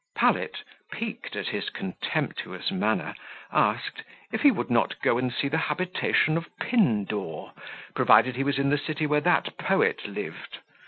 Pallet, 0.15 0.57
piqued 0.91 1.35
at 1.35 1.49
his 1.49 1.69
contemptuous 1.69 2.71
manner, 2.71 3.13
asked, 3.51 4.01
"if 4.31 4.41
he 4.41 4.49
would 4.49 4.71
not 4.71 4.99
go 5.03 5.19
and 5.19 5.31
see 5.31 5.47
the 5.47 5.59
habitation 5.69 6.37
of 6.37 6.49
Pindoor, 6.59 7.53
provided 7.93 8.35
he 8.35 8.43
was 8.43 8.57
in 8.57 8.69
the 8.71 8.79
city 8.79 9.05
where 9.05 9.21
that 9.21 9.55
poet 9.59 10.07
lived?" 10.07 10.57